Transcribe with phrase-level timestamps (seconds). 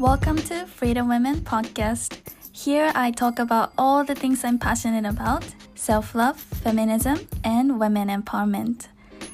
[0.00, 2.14] Welcome to Freedom Women Podcast.
[2.54, 5.44] Here I talk about all the things I'm passionate about
[5.74, 8.88] self love, feminism, and women empowerment.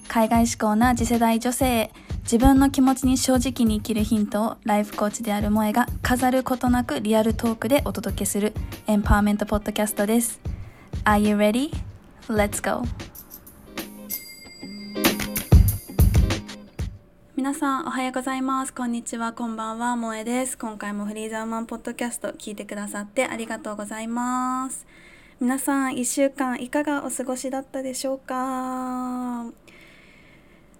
[0.08, 1.90] 海外志向な次世代女性へ
[2.24, 8.52] 自分の気持ちに正直に生きるヒントをライフコーチである萌えが飾ることなくリアルトークでお届けする
[8.88, 10.40] エンパワーメントポッドキャストです。
[11.04, 11.70] Are you ready?
[12.26, 12.82] Let's go!
[17.46, 18.74] 皆さんおはようございます。
[18.74, 19.32] こんにちは。
[19.32, 19.94] こんばんは。
[19.94, 20.58] 萌えです。
[20.58, 24.84] 今回もフリーザーマンポッドキャスト聞いてくださってありがとうございます。
[25.38, 29.44] 皆さん1週間いかがお過ごしだったでしょうか？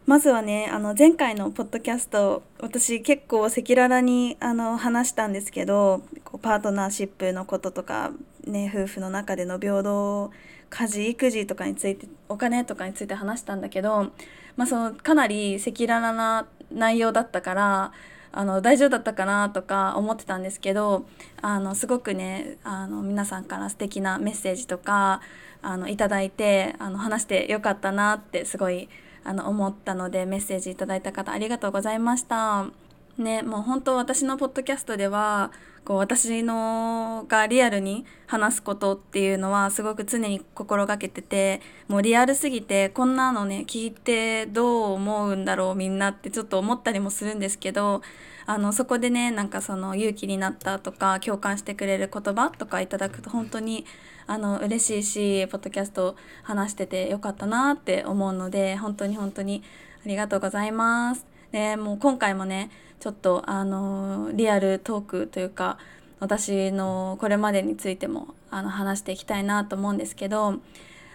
[0.07, 8.11] まずはねあの前回のポッドキャスト私結構赤裸々にあの話したんですけどこうパートナーシップのこととか、
[8.45, 10.33] ね、夫婦の中での平等
[10.71, 14.11] 家事育児とかについてお金とかについて話したんだけど、
[14.57, 17.93] まあ、そのかなり赤裸々な内容だったから
[18.33, 21.07] あの大丈夫だったかなとか思ってたんですけど
[21.41, 25.23] あのすごくねあの皆さんから素敵なメッセージとか
[25.63, 28.89] あのいただいてあの話してよかったなってすごい
[29.25, 32.86] あの思ったのでメッセージいただいた方ありがとうございました。
[33.19, 35.51] ね、もう本当私のポッドキャストでは
[35.87, 48.03] こう私のがリアルに話すことっていうのはすごく常に心がけててもうリアルすぎてこんなのね聞いてどう思うんだろうみんなってちょっと思ったりもするんですけど
[48.45, 53.87] あのそこでねなんかその勇気になったとか共感してくれる言葉とかいただくと本当に
[54.27, 59.63] あの嬉しいしポッドキャスト話しててよかったなって思うので本当に本当に
[60.05, 61.27] ありがとうございます。
[61.53, 65.79] でもう今回もねちょっとあのリアルトークというか
[66.19, 70.61] 私のこれまでについてもあの話していきたいなと思うんですけど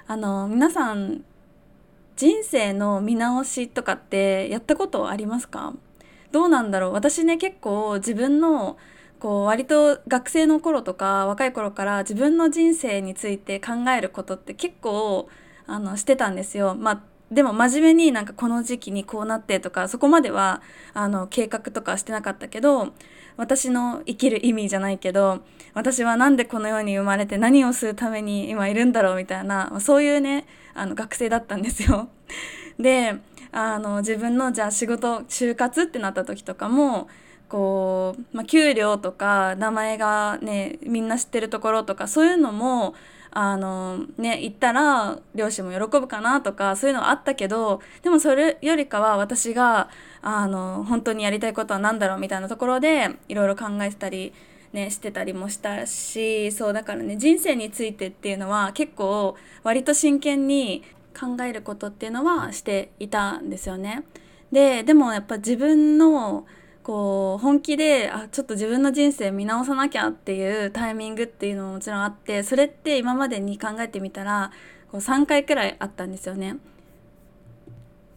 [0.07, 1.23] あの皆さん
[2.15, 5.73] 人生の見直しとかってやったことありますか？
[6.31, 6.91] どうなんだろう？
[6.93, 8.77] 私ね結構自分の
[9.19, 15.30] こう割と学生の頃とか若い頃から自分の人生について考えることって結構
[15.65, 16.75] あのしてたんですよ。
[16.75, 20.61] まあでも真面目になんかこの時期にこうなってとかそこまでは
[20.93, 22.92] あの計画とかしてなかったけど
[23.37, 25.39] 私の生きる意味じゃないけど
[25.73, 32.09] 私は何でこの世に生まれて何をするために今いるんだろうみたいなそういうねあの学生だったんですよ。
[32.77, 33.15] で
[33.53, 37.08] あの自分のじゃあ仕事就活ってなった時とかも
[37.47, 42.93] こう、まあ、給料とか名前がねみんな知ってるところとかそういうのも
[43.31, 49.89] あのね行ったら両親も喜ぶかなとかそういうのはあったけどでもそれよりかは私が
[50.21, 54.33] あの本当にやりたいことは何だろうみたいなところでいろいろ考えてたり。
[54.73, 60.81] ね、してたりもしたしそうだからね人生についてっていうのは結構割と真剣に
[61.14, 64.05] 考えることっていうのはしていたんですよね。
[64.49, 66.45] ででもやっぱ自分の
[66.91, 74.52] こう本気であちょっと自分の人生見直さなきゃっていうタイミングっていうのももちろんあってそれって今までに考えてみたら
[74.91, 76.57] こう3回くらいあったんですよね。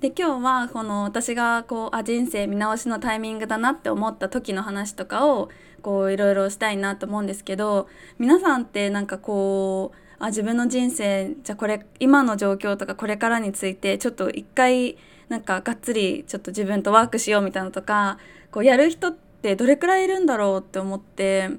[0.00, 7.86] で今日はこの私がこうあ人生見直しのタイミングだなって思った時の話とかをこういろいろしたいなと思うんですけど
[8.18, 14.96] 皆さんってなんかこうあ自分の人生じゃこれ今の状況とかこれからについてちょっと一回
[15.28, 18.18] なんかがっつりちょっと自分とワークしようみたいなのとか
[18.54, 21.50] こうやる人ってどれくらいいるんだろうって思って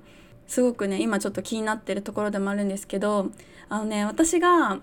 [0.47, 3.31] すごくね今ちょっと気になってるところでもあるんですけど
[3.67, 4.79] あのね私が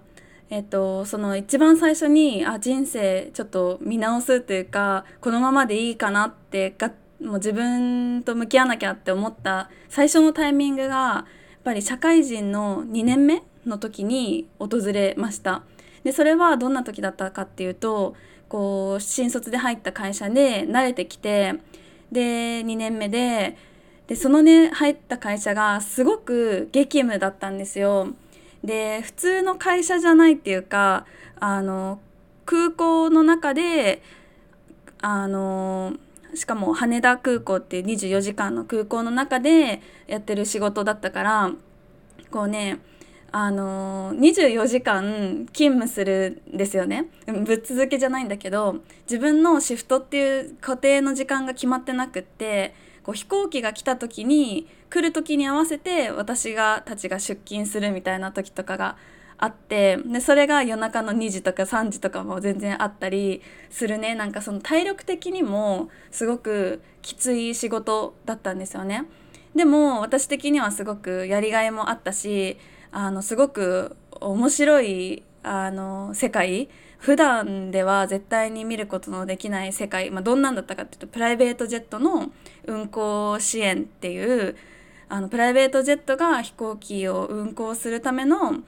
[0.50, 6.92] えっと、その一番最初にあ人生ちょっと見直すというかこのままでいいかなってが
[7.22, 15.62] もう自分と向き合わなきゃって思った最初のタイミングがやっぱり社会人の2年目の時に訪れました。
[16.04, 18.14] でそれはどんな時だったかっていうと
[18.50, 21.54] こう新卒で入った会社で慣れてきて
[22.12, 23.56] で2年目で
[24.06, 28.08] でそのね入った会社がすごく激務だったんですよ。
[28.62, 31.06] で普通の会社じゃないっていうか
[31.40, 31.98] あの
[32.44, 34.02] 空港の中で
[35.00, 35.94] あの
[36.34, 41.50] しかも羽田空港っていう24時間の空港の中でやってる仕事だったから
[42.30, 42.78] こうね
[43.34, 58.96] あの24時間勤務するんですよねぶっ続けじゃないんだけど自分のシフトっていう固定の時間が決まってなくってこう飛行機が来た時に来る時に合わせて私がたちが出勤するみたいな時とかが
[59.38, 63.40] あってでそれが夜中の2時とか3時とかも全然あったり
[63.70, 69.06] するねなんかその体力的にもすごくきつい仕事だったんですよね。
[69.56, 72.56] でも私的にはすごくやりがいもあったし
[72.92, 76.68] あのすごく面白いあの世界。
[76.98, 82.30] 普段では絶対に見ることのできない世界、まあ、どんなんだったかっていうとプライベートジェットの
[82.64, 84.54] 運航支援っていう
[85.08, 88.62] あのプライベートジェットが飛行機を運航するための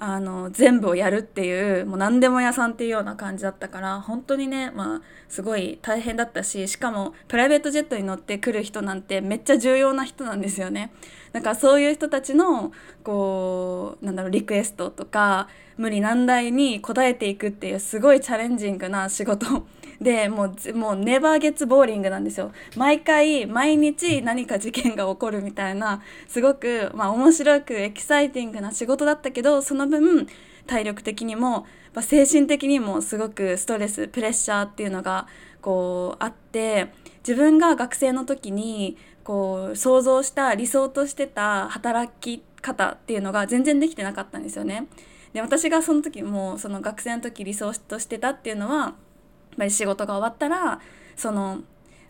[0.00, 10.92] あの全部をやるっていうもう何でも屋さんっていうような感じだったから本当にねまあすごい大変だったししかもプライベートジェットに乗ってくる人なんてめっちゃ重要な人なんですよね。
[11.32, 12.72] だからそういう人たちの
[13.02, 19.66] こうなんだろうリクエストとか無理難題に応えていくっていうすごいチャレンジングな仕事
[20.00, 30.28] でもうもうネバーゲッツボーリングなんですよ毎回毎日何か事件が起こるみたいなすごくまあ面白くエキサイティングな仕事だったけどその分
[30.66, 35.26] 体力的にも、まあ、精神的にもすごくストレスプレッシャーっていうのが
[35.60, 36.92] こうあって
[37.26, 44.86] 自分が学生の時にこう想像した理想としてた働き方っていうのが全然できてなかったんですよね。
[45.32, 48.94] で私がその時もその学生の時理想としてたっていうのは
[49.58, 50.80] ぱり仕事が終わったら
[51.16, 51.60] その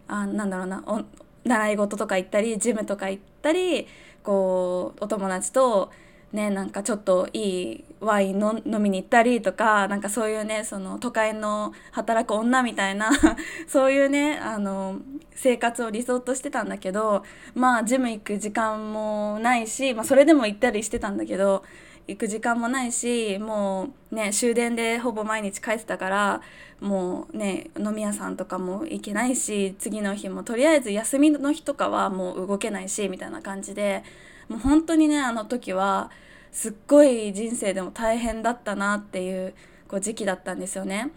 [0.07, 1.03] あなんだろうなお
[1.45, 3.87] 習い事とか行ったりジムとか行ったり
[4.23, 5.91] こうお友達と
[6.33, 13.11] ねなんかちょっといいワインの飲みに行ったりとかなんかそういうねその都会の働く女みたいな
[13.67, 14.99] そういうねあの
[15.35, 17.25] 生活を理想としてたんだけど
[17.55, 21.65] まあジム行く時間もないし、まあ、それでも行ったりしてたんだけど
[22.09, 26.41] 行く時間もないしもうね終電でほぼ毎日帰ってたから
[26.81, 34.03] もうね飲み屋さんとかも行けないし次の日もとりあえず休みの日とかはもう動けないしみたいな感じで
[34.49, 36.11] もう本当にねあの時は
[36.51, 39.55] すっごい人生でも大変だったなっていう
[39.87, 41.11] こう時期だったんですよね。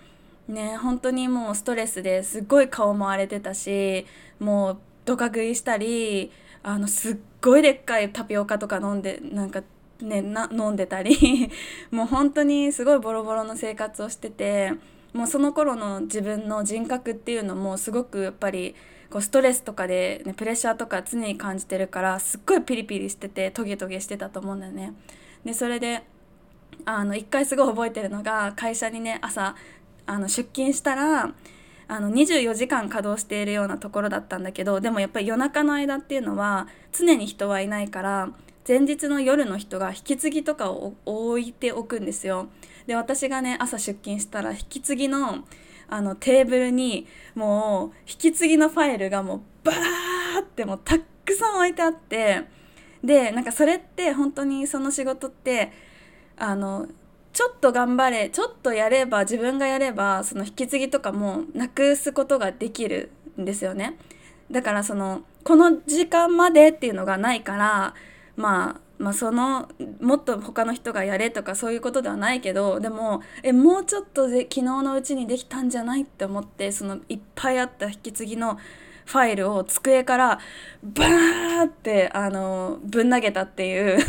[0.49, 4.05] ね本当にもうストレスですっごい顔も荒れてたし
[4.39, 6.31] もうドカ食いしたり
[6.63, 9.63] あのすっごいでっかいタピオカとか飲んでなんか
[10.05, 11.49] ねな飲んでたり
[11.91, 14.73] もう本当にすごいボロボロの生活をしてて
[15.13, 18.75] もうその頃の自分の人格っていうのもすごくやっぱり
[19.09, 24.93] こうストレスとかで、ね、プレッシャーとか常に感じてるからすっごいピリピリしててトゲトゲしてたと思うんだよね。
[25.43, 26.03] でそれで
[26.85, 29.55] あの一回すごい覚えてるのが会社にね朝
[30.05, 31.33] あの出勤したら
[31.87, 38.29] あの24時間稼働しているようなところだったんだけどでもやっぱり夜中の間っていうのは常に人はいないから
[38.67, 42.49] 前日の夜の人が引き継ぎとかを置いておくんですよ。
[42.87, 45.45] で私がね朝出勤したら引き継ぎの
[45.87, 47.05] あのテーブルに
[47.35, 52.43] もう引き継ぎのファイルがもうバーってもうたくさん置いてあって
[53.03, 55.73] でなんかそれって本当にその仕事って
[56.37, 56.87] あの
[57.33, 63.97] ちょっと頑張れちょっとやれば自分がやればその引き継ぎとかもなくすことができるんですよね
[64.49, 67.95] だからそのこの時間までっていうのがないから
[68.41, 69.67] まあまあ、その
[69.99, 78.59] もっと他の人がやれとかそういうことではないけどでもえもうちょっとで昨日のうちにできたんじゃないって思ってそのいっぱいあった引き継ぎの
[79.05, 80.39] ファイルを机から
[80.83, 83.99] バーってあのぶん投げたっていう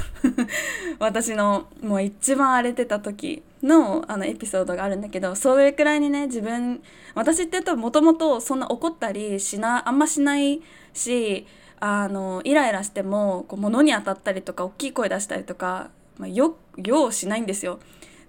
[1.00, 6.82] 私のもう一番荒れてた時のあのエピソードがあるんだけどそれくらいにね自分
[7.14, 10.60] 私ってもともとそんな怒ったりしなあんましない
[10.92, 11.46] し
[11.84, 17.80] あのイライラしてもこう物に当たったりとか大きい声出したりとか、まあ、よようしないんですよ。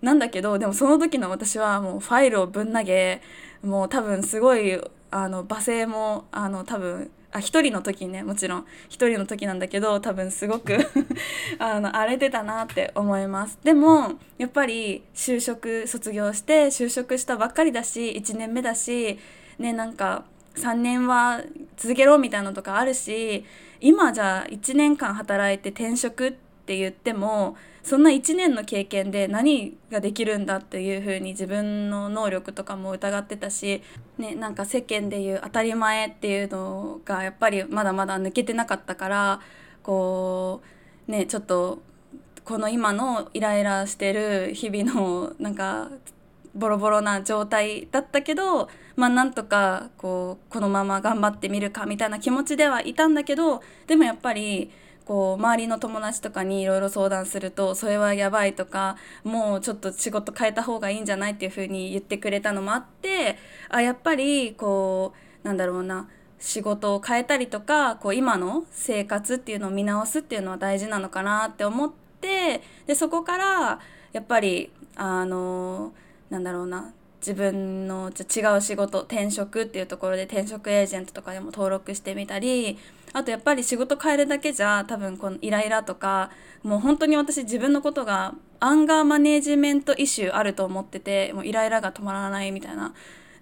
[0.01, 3.21] なんだけどでもその時の私はもうファイルをぶん投げ
[3.61, 10.75] もう多分すごいあの罵声もあの多分あ一人の時ねもちろん一人の時なんだけど多分すごく
[11.59, 19.19] あの荒れてたなって思いますでもやっぱり就職卒業して就職したばっかりだし1年目だし
[19.59, 20.25] ねなんか
[20.56, 21.42] 3年は
[21.78, 23.45] 続けろみたいなのとかあるし
[23.80, 26.31] 今じゃあ1年間働いて転職っ
[26.66, 33.83] て言ってもそんな1年の経験で何ができるんだっていうふうに自分の能力とかも疑ってたし、
[34.18, 39.42] ね、なんか世間でいう当たり前っていうのがやっぱりまだまだ抜けてなかったから
[39.81, 40.62] こ
[41.10, 41.81] うねちょっと
[42.45, 45.90] この今のイライラしてる日々のなんか
[46.56, 54.72] ボロボロな状態だったけどまあなんとかこうこのまま頑張ってみるかみたいな気持ちではいたんだけどでもやっぱり
[55.06, 63.38] こう周りの友達とかにいろいろ相談するとそれはやばいとかもうちょっと仕事変えた方がいいんじゃないっていうふうに言ってくれたのもあって
[63.69, 66.07] あやっぱりこうなんだろうな
[66.40, 71.92] 仕事を変えたりとかこう今の生活っていうのを見直すっていうのは大事なのかなって思っ
[72.22, 73.80] てでそこから
[74.12, 75.94] やっぱりあの
[76.33, 76.94] なんだろうな。
[77.19, 82.78] 自分の違う仕事転職っていうところで転職エージェントとかでも登録してみたり
[83.13, 86.31] あとやっぱり仕事変えるだけじゃ多分このイライラとか
[86.63, 92.94] もう本当に私自分のことがアンガーマネージメントイシューあると思っててもうイライラが止まらないみたいな。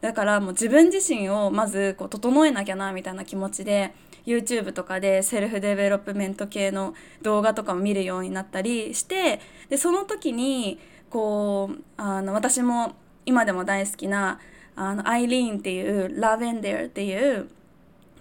[0.01, 3.93] だからもう自分自身をまずこう整えなきゃなみたいな気持ちで
[4.25, 10.79] YouTube とかで self development 系の動画とかも見るようになったりしてでその時に
[11.11, 14.39] こうあの私も今でも大好きな
[14.75, 17.49] あのアイリーンっていうラベンデルっていう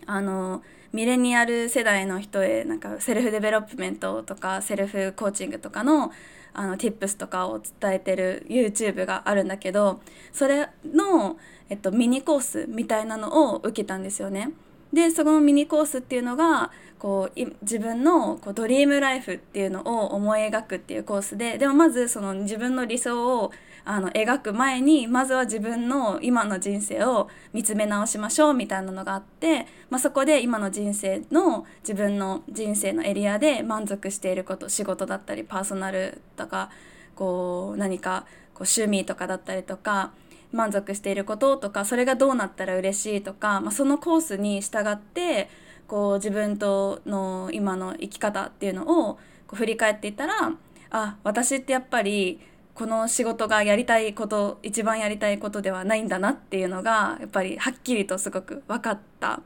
[0.07, 6.13] あのミレニアル世代の人へなんか self development とか self coaching とかの
[6.53, 10.01] あの tips とかを伝えてる YouTube があるんだけど
[10.33, 11.37] それの、
[11.69, 14.51] えっと、ミニコースみたいなのを受けたんですよね。
[14.93, 23.53] でそのミニコースっていうのがこう自分のこうドリームライフっていうのを思い描くっていうコースででもまずその自分の理想を
[23.87, 36.71] あの描く前にまずは自分の今の人生を見つめ直しましょうみたいなのがあって、まあ、そこで今の人生の自分の人生のエリアで満足していること仕事だったりパーソナルとか
[37.17, 40.13] こう何かこう趣味とかだったりとか
[40.53, 45.49] 満足していることとかそれがどうなったら嬉しいとか、まあ、そのコースに従って
[45.91, 49.15] こう自分との今の生き方っていうのを
[49.49, 50.53] こう振り返っていたら
[50.91, 52.39] あ私ってやっぱり
[52.75, 59.41] この仕事がやりたいこと一番やりたいことではないんだなっていうのがやっぱりはっきりとすごく分かった。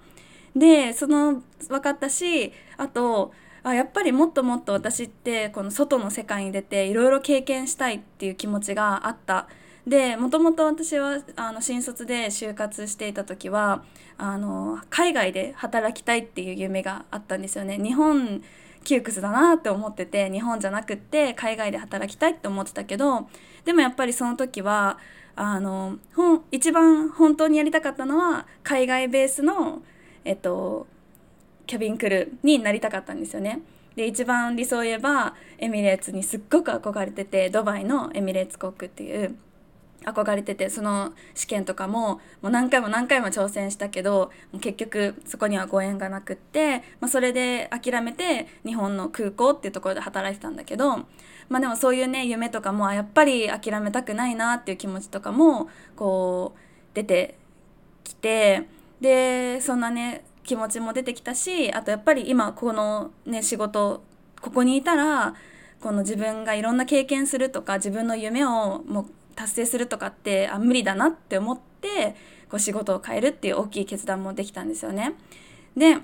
[0.55, 3.33] でその分かったしあと
[3.63, 9.49] あやっぱりもっともっと私ってこの外の世界に出ていろいろ経験したいっていう気持ちがあった。
[9.87, 13.85] でもともと私はあの新卒で就活していた時は
[14.17, 17.79] あの海外で働きたいっていう夢があったんですよね。
[17.79, 18.43] 日本
[18.85, 23.29] 窮屈だなって思ってて日本じゃなくって海外で働きたいって思ってたけど
[23.65, 24.99] でもやっぱりその時は
[25.37, 25.99] あの
[26.53, 29.83] 一番本当にやりたかったのは海外ベースの、
[30.25, 30.87] えっと、
[31.67, 33.63] キャビンクルーになりたかったんですよね。
[33.97, 39.37] で一番理想を言えばエミレーツにすっごく憧れててドバイのエミレーツ航空っていう
[40.05, 44.31] 憧れててその試験とかももう何回も何回も挑戦したけど
[44.61, 50.99] 結局そこにはご縁がなくって、まあ、それで諦めて日本の空港っていうところで働いてたんだけど、
[51.49, 56.59] まあ、でもそういうね夢とかもやっぱり諦めたくないなっていう気持ちとかもこう
[56.95, 57.37] 出て
[58.05, 58.69] きて
[59.01, 64.03] でそんなね気持ちも出てきたしあとやっぱり今このね仕事
[64.41, 65.35] ここにいたら
[65.81, 72.17] この自分がいろんな経験するとか自分の夢をもう達成するとかってあ無理だなって思って
[72.49, 75.15] こう仕事を変えるっていう大きい決断もできたんですよね。
[75.77, 75.99] で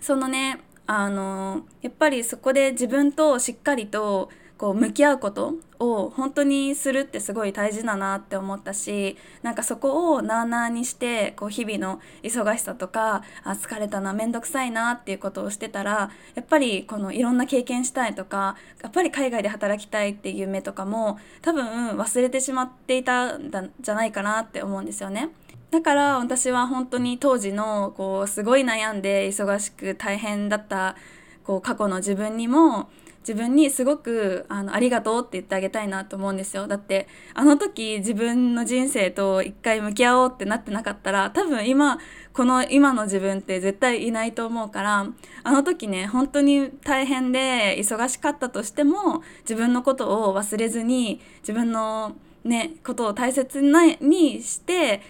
[0.00, 4.30] そのねあのやっぱりそこで自分としっかりと
[4.60, 25.30] こう向き合うことを本当にするってすごい大事だなって思ったしなんかそこをなあなあにしてこう日々の忙しさとかあ疲れたな面倒くさいなっていうことをしてたらやっぱりこのいろんな経験したいとかやっぱり海外で働きたいっていう夢とかも多分忘れてしまっていたんじゃないかなって思うんですよね。
[25.70, 30.96] だから私は本当に当時のこうすごい悩んで忙しく大変だった
[31.44, 41.98] こう過去の自分にも自分にすごくあのありがとうって言ってあげたいなと思うんですよだってあの時自分の人生と一回向き合おうってなってなかったら多分今
[42.32, 45.06] この今の自分って絶対いないと思うから
[45.44, 53.60] あの時ね本当に大変で忙しかったとしても自分のことを忘れずに自分のねことを大切
[54.00, 55.02] にして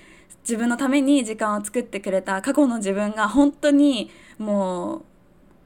[0.42, 5.02] 自分のために時間を作ってくれた過去の自分が本当にも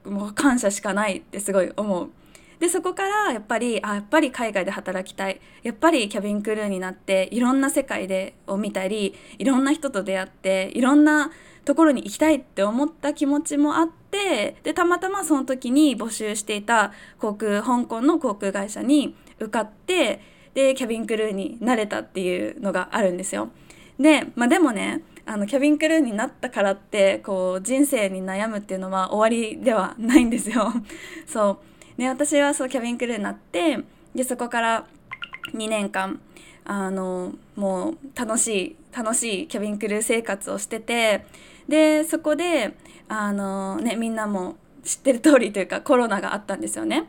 [0.05, 2.11] うもう感謝しかないってすごい思う。
[2.59, 11.31] でそこからやっぱりあやっぱり海外で働きたいやっぱりキャビンクルーになっていろんな世界でを見たりいろんな人と出会っていろんな
[11.65, 20.21] ところに行きたいって思った気持ちもあってでたまたまその時に募集していた航空香港の航空会社に受かって
[20.55, 23.51] でキャビンクルーになれたっていうのがあるんですよ。
[23.99, 30.73] で,、まあ、でもねあのキャビンクルーになったからってこう人生に悩むっていうのは終わりではないんですよ。
[31.27, 33.79] そうで私はそうキャビンクルーになって
[34.15, 34.87] でそこから
[35.53, 36.21] 2年間
[36.65, 41.27] あのもう楽しい楽しいキャビンクルー生活をしてて
[41.69, 42.75] でそこで
[43.09, 47.09] あの、ね、みんなも知ってる通りというかコロナがあったんですよね。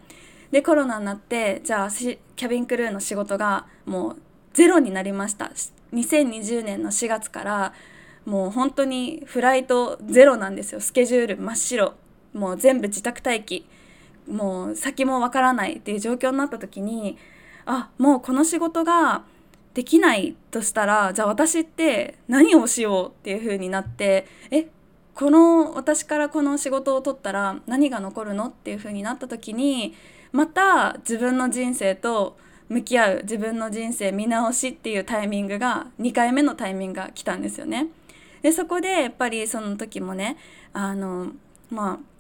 [0.52, 4.18] でコロナになってじゃあキャビンクルーの仕事がもう
[4.54, 5.52] ゼロになりました。
[5.94, 7.74] 2020年の4月から
[8.26, 10.82] もう本当にフライトゼロなんですよ。
[10.82, 11.94] スケジュール真っ白。
[12.34, 13.66] もう全部自宅待機。
[14.28, 17.18] もう先もわからないっていう状況になった時に
[17.66, 19.24] あもうこの仕事が
[19.74, 24.68] できないとしたらじゃあ私って何をしようっていう風になってえ
[25.14, 29.94] この私からこの仕事を取ったら何が残るのっていう風になった時に
[30.32, 37.88] また自分の人生と向き合う自分の人生見直しっていうタイミングが2回目のタイミングが来たんですよね。
[38.42, 40.38] でそこでやっぱりその時もね
[40.74, 41.32] あの
[41.70, 42.15] まあ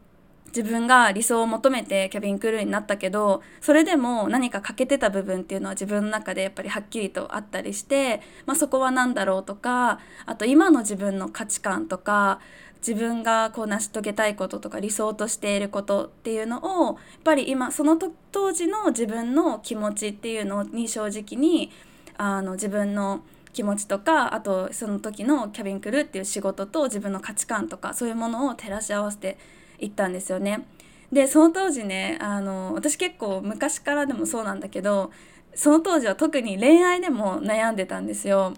[0.55, 12.39] 自分が理想を求めてキャビンクルーになったけどそれでも何か欠けてた部分っていうのは自分の中でやっぱりはっきりとあったりして、まあ、そこは何だろうとかあと今の自分の価値観とか
[12.77, 17.97] 自分がこう成し遂げたいこととか理想としていることっていうのをやっぱり今その
[18.31, 21.71] 当時の自分の気持ちっていうのに正直に
[22.17, 29.37] あの自分の気持ちとかあとその時のキャビンクルーっていう仕事と自分の価値観とかそういうものを照らし合わせて
[29.79, 30.65] 行ったんですよね。
[31.11, 35.11] でその当時ねあの私結構昔からでもそうなんだけど
[35.53, 38.53] その当時は特に恋愛でも悩んでたんですよ。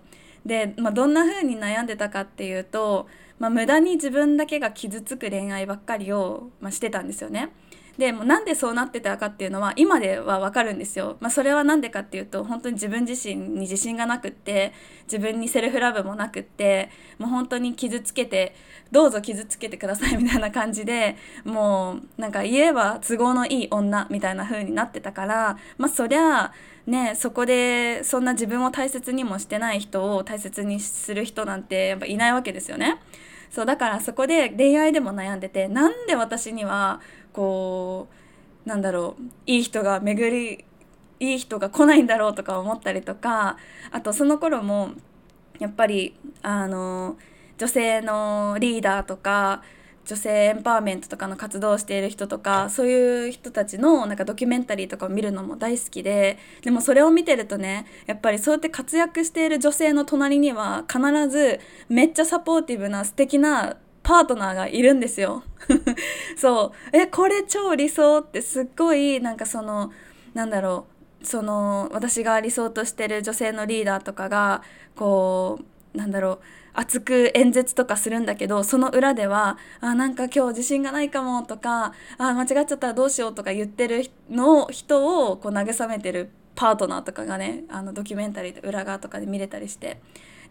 [0.45, 3.07] で、まあ、どんな風に悩んでたかっていうと
[3.39, 7.49] まあ、無駄に自分だけが傷つく恋愛ばっかりを、まあ、してたんですよね。
[7.97, 11.17] でもなんでそうなってたかっていうのは今ではわかるんですよ。
[11.19, 14.73] まあ、それは何でかっていうと本当に自分自身に自信がなくって
[15.03, 18.55] 自分にセルフラブもなくってもう本当に傷つけて
[18.91, 26.53] どうぞ傷つけてくださいみたいな感じでもうなんか言えば都合のいい女みたいな風になってたからまあそりゃ
[26.85, 33.01] ねそこでそんな自分を大切にもしてない人を大切にする人なんてやっぱいないわけですよね。
[33.49, 37.01] そうだからそこで恋愛でも悩んでてなんで私には
[37.37, 38.07] こ
[38.65, 40.65] うなんだろういい人が巡り
[41.19, 43.57] いい人が来ないんだろうとか思ったりとか
[43.91, 44.89] あとその頃も
[45.59, 47.15] やっぱりあの
[47.59, 49.61] 女性のリーダーとか
[50.05, 65.43] 女性エンパワーメントとかの活動をしている人とかそういう人たちのなんかドキュメンタリーとかを見るのも大好きででもそれを見てるとねやっぱりそうやって活躍している女性の隣には必ずめっちゃサポーティブな素敵なパートナーがいるんですよ。
[66.37, 66.97] そう。
[66.97, 69.91] えこれ超理想ってすっごいなんかその
[70.33, 70.85] なんだろ
[71.21, 71.25] う。
[71.25, 74.63] その私が理想としてる女性のリーダーとかが
[74.95, 75.59] こ
[75.93, 76.39] うなんだろう。
[76.73, 89.99] 熱く演説とかするんだけどその裏ではあなんか今日自信がないかもとかあ間違っちゃったらどうしようとか言ってるの人をこう慰めてるパートナーとかがねあのドキュメンタリーで裏側とかで見れたりして。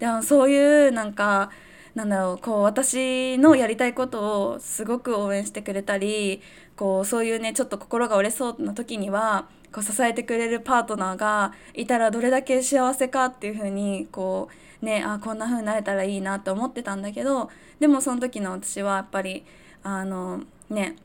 [0.01, 1.51] でもそういうなんか
[1.97, 6.43] なんだろうこう私のやりたいことをすごく応援してくれたり
[6.77, 14.51] こうそういうねちょっと心が折れそうな時にはこう支えてくれるパートナーがいたらどれだけ幸せかっていう風にこ
[14.83, 19.47] うねあこんな風になれたらいいなって思ってたんだけどでもその時の私はやっぱり
[19.83, 20.97] あのね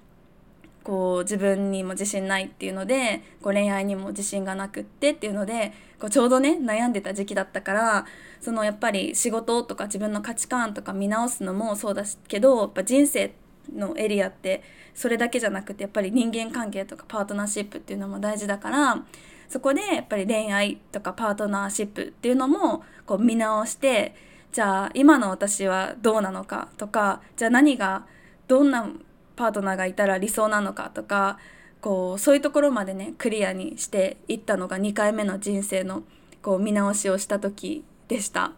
[0.84, 8.06] こう自分にも自信ないっていうのでこう恋愛にも自信がなくってっていうのでこうちょうどね悩んでた時期だったから
[8.42, 13.36] そのやっぱり仕事とか自分の価値観とか見直すのもそうだけどやっぱ人生
[13.72, 14.64] のエリアって
[14.96, 19.04] それだけじゃなくてやっぱり人間関係とかパートナーシップっていうのも大事だから
[19.48, 24.16] そこでやっぱり恋愛とかパートナーシップっていうのもこう見直して
[24.52, 28.08] じゃあ今の私はどうなのかとかじゃあ何が
[28.48, 28.90] どんな
[29.36, 31.38] パートナーがいたら理想なのかとか
[31.82, 36.04] こうそういうところまでねクリアにしていったのが2回目の人生の
[36.42, 38.54] こう見直しをした時でした。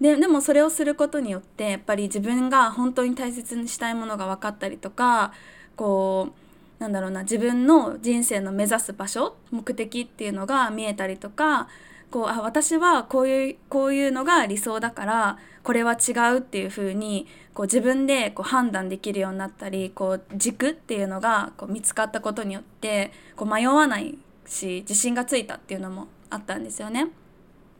[0.00, 5.32] ででもそれをすることによってやっぱり自分が本当に大切にしたいものが分かったりとか
[5.76, 6.34] こ
[6.80, 11.68] うなんだろうな自分の人生の目指す場所目的っていうのが見えたりとか
[12.14, 27.08] こうあ私はこういうこういうのが理想だからこれは違うっていう風にこう自分でこう判断できるようになったりこう軸っていうのがこう見つかったことによってこう迷わないし自信がついたっていうのもあったんですよね。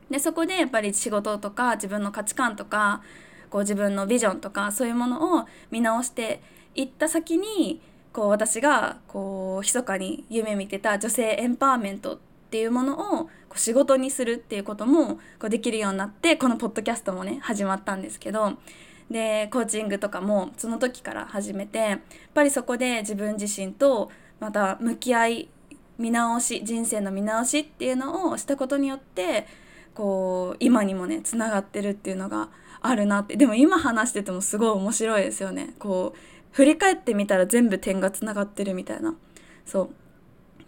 [0.09, 3.03] でそこでやっぱり仕事とか自分の価値観とか
[3.49, 6.41] こう自分のビジョンとかそういうものを見直して
[6.75, 7.79] いった先に
[8.11, 18.53] こう私がこう密かに夢見てた女性エンパワーメントってていうものをこう仕事にするっていうこともこうできるようになってこのポッドキャストもね始まったんですけど
[19.11, 21.99] でコーチングとかもその時から始めてやっ
[22.33, 25.49] ぱりそこで自分自身とまた向き合い
[25.97, 29.47] 見直し人生の見直しっていうのをしたことによって
[29.93, 32.47] こう今にもねつながってるっていうのが
[32.81, 33.35] あるなって。
[33.35, 35.73] でも今話しててもすごい面白いですよね。
[35.77, 36.19] こう
[36.51, 39.13] 振り返ってみたら全部点がつながってるみたいな。
[39.65, 39.89] そう。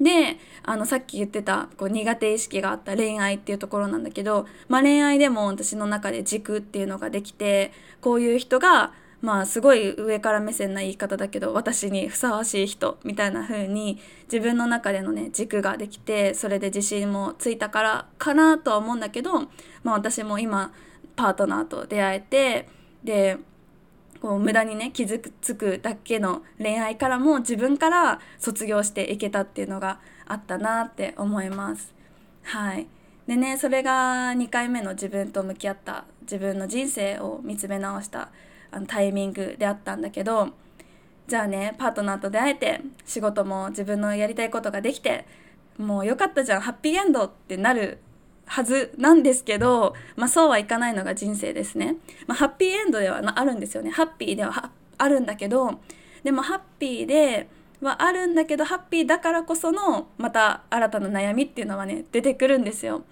[0.01, 13.99] であのさっき言ってたこう苦手意識があった恋愛っていうところなんだけど、まあ、恋愛でも私の中で軸っていうのができてこういう人がまあすごい上から目線な言い方だけど私にふさわしい人みたいな風に
[14.31, 19.47] 自分の中でのね軸ができてそれで自信もついたからかなとは思うんだけど、ま
[19.87, 20.71] あ、私も今
[21.15, 22.69] パートナーと出会えて
[23.03, 23.37] で
[24.21, 31.93] こう無駄にね傷つくだけの恋愛からも自分から卒業していけたっていうのがあったなって思います。
[32.43, 32.87] はい
[33.27, 38.29] でねそれが2回目の自分と向き合った自分の人生を見つめ直した
[38.71, 40.49] あのタイミングであったんだけど
[41.27, 45.25] じゃあねパートナーと出会えて仕事も自分のやりたいことができて
[45.77, 47.99] もうよかったじゃんハッピーエンドってなる
[48.47, 51.97] はずなんですけど、まあ、そうはいかないのが人生ですね。
[52.25, 53.91] まあ、ハッピーエンドではあるんですよね。
[53.91, 55.79] ハッピーではあるんだけど
[56.23, 57.47] でもハッピーで
[57.81, 63.03] はあるんだけどハッピーだからこそのまた新たな悩みっていうのはね出てくるんですよ。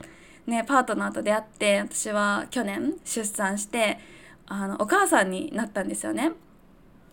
[0.48, 4.00] ねパートナーと出会って私は去年出産して
[4.48, 6.32] あのお母さんになったんですよね。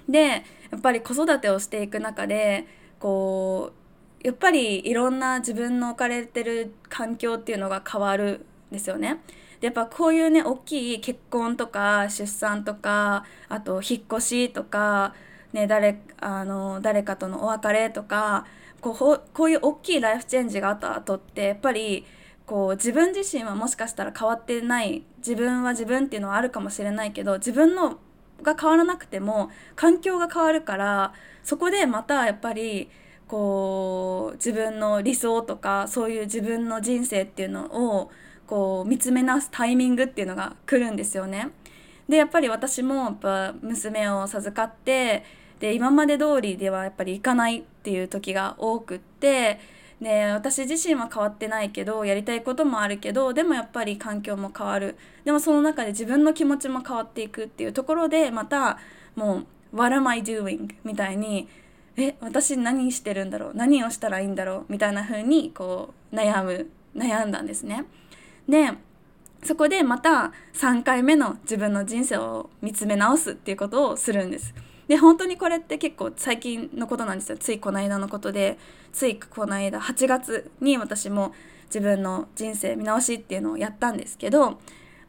[0.09, 2.67] でやっぱり子育てをしていく中で
[2.99, 3.82] こう
[4.23, 9.21] やっぱりいろんな自分の置かれてる環境っていうのが変わるんですよね。
[9.61, 15.15] やっぱこういうね大きい結婚とか出産とかあと引っ越しとか、
[15.53, 18.45] ね、誰あの誰かとのお別れとか
[18.81, 22.05] こうこういう大きいライフチェンジがあった後ってやっぱり
[22.45, 27.99] こう自分自身はもしかしたら変わってない自分は自分っていうのはあるかもしれないけど自分の
[28.43, 31.13] が変わらなくても環境が変わるから
[31.45, 32.91] そこでまたやっぱり
[33.33, 37.65] こう自分の理想とかそういう自分の人生っていうの
[37.97, 38.11] を
[38.47, 41.49] こう見つめ直すタイミングっていうのが来るんですよね。
[42.11, 45.25] でやっぱり私もやっぱ娘を授かって
[45.61, 49.61] で今まで通りではやっぱり行かないっていう時が多くって
[50.03, 58.79] で私自身は変わってないけどやりたいこともあるけどでもやっぱり環境も変わるでもその中で自分の気持ちも変わっていくっていうところでまた
[59.17, 61.49] もう「What am I doing?」みたいに
[61.97, 63.53] 「え私何してるんだろう？
[63.55, 67.85] 何をしたらいいんだろう?」みたいな風にこう悩む悩んだんですね。
[68.49, 68.73] で
[69.43, 74.55] そこでまた3回目の自分の人生を見つめ直すっていうことをするんです。
[74.89, 78.59] で本当にこれって結構最近のことなんですよついこの間のことで
[78.93, 81.33] ついこの間8月に私も
[81.67, 84.61] 自分の人生見直しっていうのをやったんですけど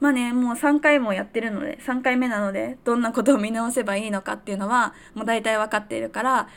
[0.03, 6.47] まあねもう3回もやってるので3回目なのでどんなことを見直せばいいのかっていうのはもう大体分かっているからあ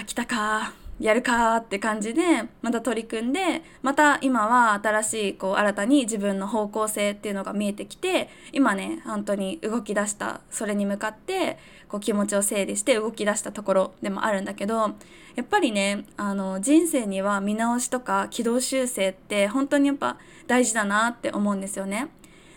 [0.00, 2.22] あ来たかやるかって感じで
[2.62, 22.08] また取り組んでまた今は新しいこう新たに自分の方向性っていうのが見えてきて今ね本当に動き出したそれに向かってこう気持ちを整理して動き出したところでもあるんだけどやっぱりねあの人生には見直しとか軌道修正って本当にやっぱ大事だなって思うんですよね。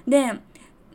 [0.07, 0.33] で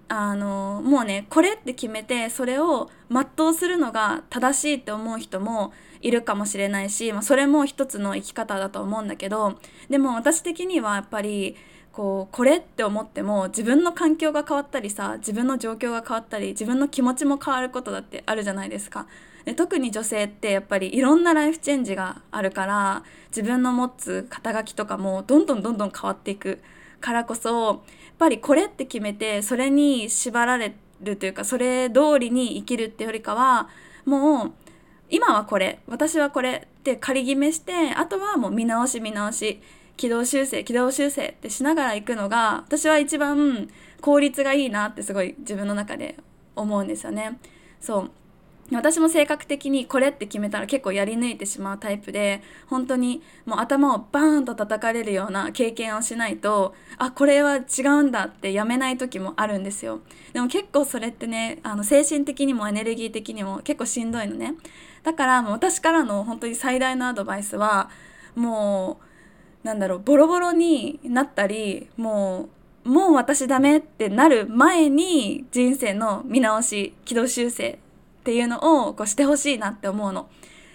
[0.09, 9.59] あのもうねこれって決めてそれを全うするのが正しいって思う人もいるかもしれないし、まあ、それも一つの生き方だと思うんだけど
[9.91, 11.57] でも私的にはやっぱり
[11.93, 19.07] こうこれって思っても自分の環境が変わったりさ自分の状況が変わったり自分の気持ちも変わることだってあるじゃないですか。
[19.45, 26.61] で特に女性ってやっぱりいろんなライフチェンジがあるから自分の持つ肩書きとかもどんどんどんどん変わっていく
[27.01, 27.79] からこそやっ
[28.19, 33.69] ぱりこれって決めてそれに縛られるというかそれ通りに生きるってよりかは
[34.05, 34.53] もう
[35.11, 39.61] 今はこれ私はこれって仮決めしてあとはもう見直し見直し
[39.97, 43.69] 軌道修正軌道修正ってしながら行くのが私は一番
[44.01, 46.17] 効率がいいなってすごい自分の中で
[46.55, 47.39] 思うんですよね。
[47.81, 48.11] そう
[48.71, 60.01] 私も性格的にこれって決めたら結構やり抜いてしまうタイプで本当にもう頭をバーンと叩かれるような経験をしないとあこれは違うんだってやめない時もあるんですよ。
[60.35, 64.55] でも結構それってねあの精神的にもエネルギー的にも結構しんどいのね。
[65.03, 67.89] だからもう私からの本当に最大のアドバイスは
[68.35, 69.01] も
[69.65, 72.49] うなんだろうボロボロになったりも
[72.85, 77.79] うもう私ダメってなる前に人生の見直し軌道修正
[78.29, 80.29] っていうのをこうしてほしいなって思うの。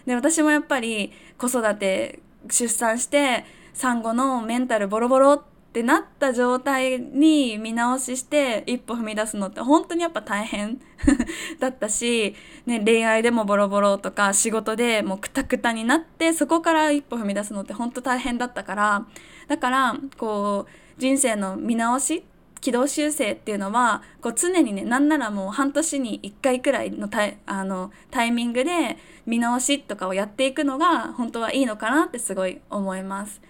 [0.08, 10.82] で私もやっぱり子育て出産して産後のメンタルボロボロってなった状態に見直しして一歩踏み出すのって本当にやっぱ大変
[11.60, 12.36] だったし、
[12.66, 19.06] ね、恋愛でもボロボロとか仕事でもうクタクタになってそこから一歩踏み出すのって本当大変だったから
[19.48, 22.26] だからこう人生の見直し
[22.64, 33.42] 軌道修正っていうのはこう常にねなんならもう半年に1回くらいのタイあのタイミングで見直しとかをやっていくのが本当はいいのかなってすごい思います。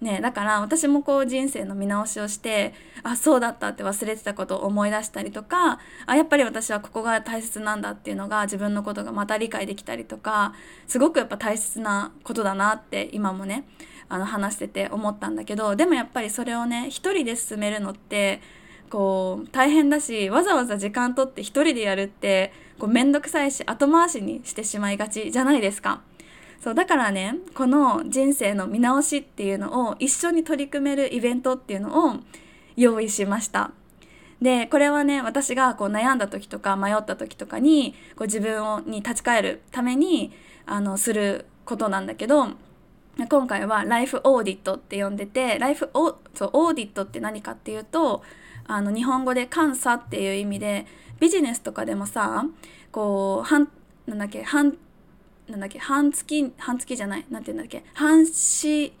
[0.00, 10.54] ね、だから私もこう人生の見直しをしてあそうだったって忘れてたことを思い出したりとかあやっぱり私はここが大切なんだっていうのが自分のことがまた理解できたりとか
[10.88, 13.64] すごくやっぱ大切なことだなって今もね
[14.08, 18.40] あの話してて思ったんだけどでもやっぱりそれをね一人で進めるのって
[18.92, 26.02] こう大変だしわざわざ時間取って一人でやるってこうめんどくさいし後回しにしてしまいがちじゃないですか。
[26.60, 32.16] そうだからねこの人生の見直しっていうのを一緒に取り組めるイベントっていうのを
[32.76, 33.70] 用意しました。
[34.42, 40.32] でこれはね私がこう悩んだ時とか迷った時とかにこう自分をに立ち返るために
[40.66, 42.46] あのすることなんだけど
[43.30, 48.22] 今回はライフオーディットって呼んでてライフオそうオーディットって何かっていうと
[48.76, 50.86] あの日本語で監査っていう意味で
[51.20, 52.44] ビジネスとかでもさ
[52.90, 53.68] こう半
[54.06, 54.76] なんだっけ半
[55.48, 58.92] なんだっけ半月半月じゃないなんて言うんだっけ半し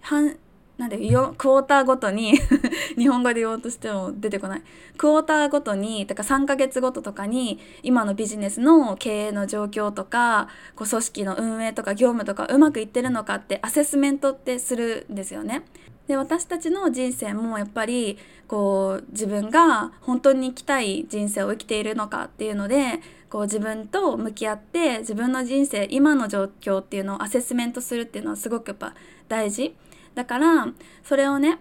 [0.00, 0.36] 半
[0.80, 2.32] なんでよクォーターごとに
[2.96, 4.62] 日本語で言おうとしても出てこない
[4.96, 15.64] クォーターごとにだから3ヶ月ごととかに今のビジネスの経営の状況とかこう組織の運営とか業務とかうまくいってるのかってアセスメントってするんですよね。
[16.10, 18.18] で私たちの人生もやっぱり
[18.48, 22.98] こう自分が本当に生きたい人生を生きているのかっていうので
[23.30, 28.92] こう自分と向き合って自分の人生今の状況っていうのをアセスメントするっていうのはすごくやっぱ
[29.28, 29.76] 大事。
[30.16, 30.66] だから
[31.04, 31.60] それをね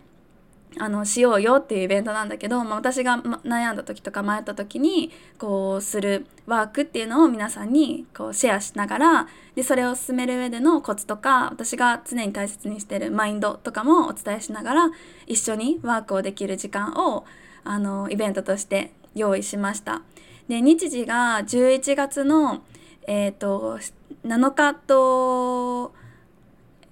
[0.77, 14.91] あのしようよっていうイベントなんだけど、まあ、私が悩んだ時とか迷った時にこうするワークっていうのを皆さんにこうシェアしながらでそれを進める上でのコツとか私が常に大切にしてるマインドとかもお伝えしながら
[15.25, 17.25] 一緒にワークをできる時間を
[17.63, 20.03] あのイベントとして用意しました。
[20.47, 22.63] で日時が11月の、
[23.07, 23.79] えーと
[24.25, 25.93] 7日と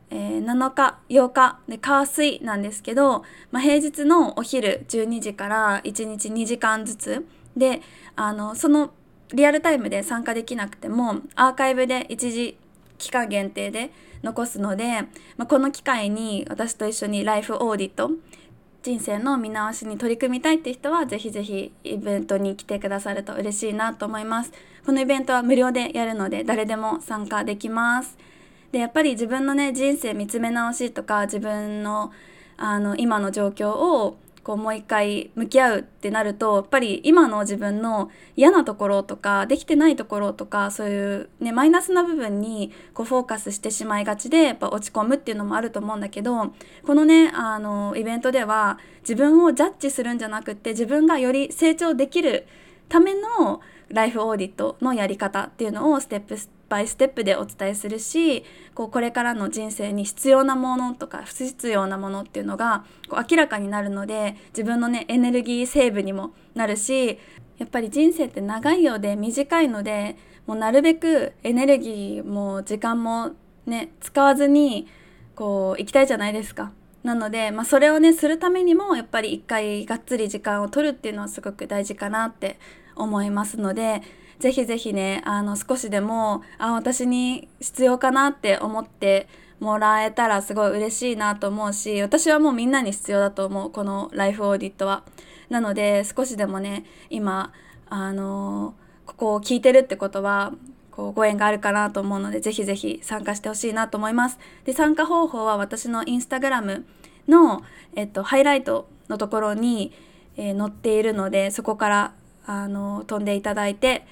[0.10, 7.82] えー、7日8日で火水なんですけど、まあ、平日のお昼12時から1日2時間ずつで
[8.16, 8.92] あのその
[9.34, 12.58] リアルタイムで参加できなくてもアーカイブで一時
[12.98, 13.92] 期間限定で
[14.24, 15.02] 残すので、
[15.38, 18.12] まあ、この機会に私と一緒にライフオーディット
[18.84, 24.54] 人生の見直しに取り組みたいって人はぜひぜひイベントに来てくださると嬉しいなと思います。
[24.86, 28.18] このイベントは無料でやるので誰でも参加できます。
[28.72, 32.12] でやっぱり自分のね人生見つめ直しとか自分の
[32.58, 46.54] あの今の状況をこうもう一回向き合うってなるとやっぱり今の自分の嫌なところとかできてないところとかそういう、ね、マイナスな部分にこうフォーカスしてしまいがちでやっぱ落ち込むっていうのもあると思うんだけど
[46.86, 52.48] このねあのイベントでは自分をジャッジするんじゃなくて自分がより成長できる
[52.88, 56.38] ためのライフオーディットのやり方っていうのをステップ
[56.70, 58.44] バイステップでお伝えするし
[58.76, 67.20] こうこれからの人生に必要なものとか不必要なものっていうのがこう明らかになるので自分のねエネルギーセーブにもなるし
[67.58, 73.32] やっぱり人生って長いようで短いのでもうなるべくエネルギーも時間も
[73.66, 74.88] ね使わずに
[75.36, 76.72] こう行きたいじゃないですか。
[77.04, 82.60] なので、まあ、それをねするためにもやっぱり一回がっつり時間を取るっていうのはすごく大事かなって
[82.96, 84.02] 思いますので
[84.40, 89.28] ぜひぜひねあの少しでもあ私に必要かなって思って
[89.60, 95.04] もらえたらすごい嬉しいなと思うし私はもうみんなに必要だと思うこのライフオーディットは。
[95.50, 97.54] なので少しでもね今
[97.90, 100.54] あのここを聞いてるってことは
[100.92, 104.40] こうご縁があるかなと思うのでぜひぜひ参加してほしいなと思います。
[104.66, 106.86] で参加方法は私のインスタグラム
[107.28, 107.64] の、
[107.96, 109.94] えっと、ハイライトのところに、
[110.36, 112.14] えー、載っているのでそこから
[112.46, 114.06] あの飛んでいただいて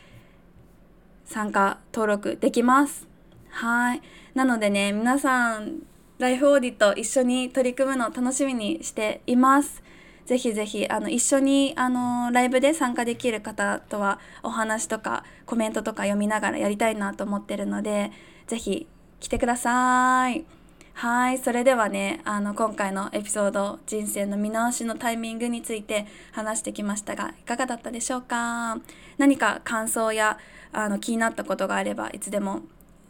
[1.25, 3.07] 参加登録できます。
[3.49, 4.01] はい。
[4.33, 5.83] なのでね、皆さん、
[6.17, 9.83] ライフオーディット一緒に取り組むのを楽しみにしています。
[10.25, 18.11] ぜひぜひあの一緒にあのライブで参加できる方とはお話とかコメントとか読みながらやりたいなと思ってるので
[18.47, 18.87] ぜひ
[19.19, 20.54] 来てください。
[20.97, 28.77] はいそれではねあの今回のエピソード人生の見直しのタイミングについて話してきましたがいかがだったでしょうか？
[29.17, 30.39] 何か感想や
[30.71, 32.61] あの気になったことがあればいつでも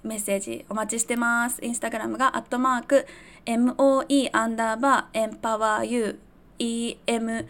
[0.03, 1.63] メッセージお待ちしてます。
[1.63, 3.05] インスタグラムがアットマーク
[3.45, 6.17] MOE アンダーバーエンパワー U
[6.57, 7.45] EMPOWERU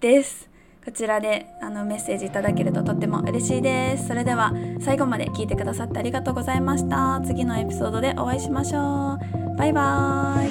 [0.00, 0.48] です。
[0.84, 4.08] こちらであのメッセージいただけるととっても嬉しいです。
[4.08, 7.20] それでは最後まで聞いてくださってありがとうございました。
[7.24, 9.56] 次のエピソードでお会いしましょう。
[9.56, 10.48] バイバー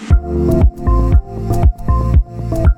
[2.67, 2.70] イ。